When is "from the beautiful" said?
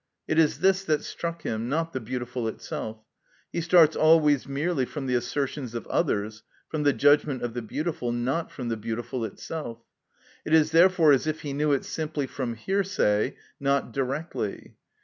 8.51-9.23